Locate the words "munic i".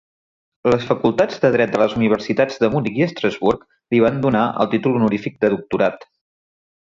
2.77-3.05